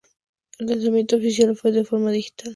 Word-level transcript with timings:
El 0.57 0.65
lanzamiento 0.65 1.15
oficial 1.17 1.55
fue 1.55 1.71
de 1.71 1.85
forma 1.85 2.09
digital. 2.09 2.49